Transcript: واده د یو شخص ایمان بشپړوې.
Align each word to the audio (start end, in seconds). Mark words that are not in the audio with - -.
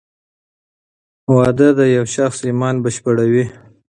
واده 1.35 1.69
د 1.79 1.81
یو 1.97 2.05
شخص 2.15 2.37
ایمان 2.47 2.75
بشپړوې. 2.83 3.45